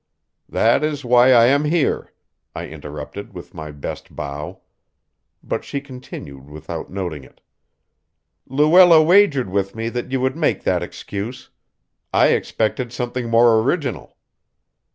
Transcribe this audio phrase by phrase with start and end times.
[0.49, 2.11] "That is why I am here,"
[2.55, 4.61] I interrupted with my best bow.
[5.43, 7.39] But she continued without noting it:
[8.47, 11.51] "Luella wagered with me that you would make that excuse.
[12.11, 14.17] I expected something more original."